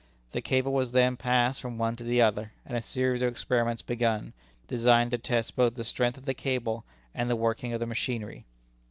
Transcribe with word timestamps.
The 0.31 0.41
cable 0.41 0.73
was 0.73 0.93
then 0.93 1.15
passed 1.15 1.61
from 1.61 1.77
one 1.77 1.95
to 1.97 2.03
the 2.03 2.23
other, 2.23 2.53
and 2.65 2.75
a 2.75 2.81
series 2.81 3.21
of 3.21 3.27
experiments 3.29 3.83
begun, 3.83 4.33
designed 4.67 5.11
to 5.11 5.19
test 5.19 5.55
both 5.55 5.75
the 5.75 5.83
strength 5.83 6.17
of 6.17 6.25
the 6.25 6.33
cable 6.33 6.85
and 7.13 7.29
the 7.29 7.35
working 7.35 7.71
of 7.71 7.79
the 7.79 7.85
machinery. 7.85 8.47